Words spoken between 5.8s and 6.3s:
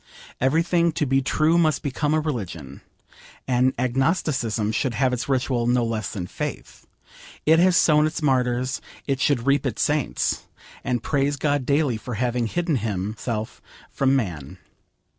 less than